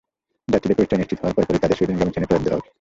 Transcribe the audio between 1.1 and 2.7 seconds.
হওয়ার পরই তাঁদের সুইডেনগামী ট্রেনে যেতে দেওয়া হবে।